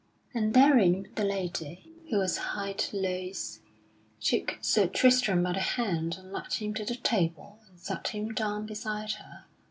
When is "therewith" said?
0.55-1.13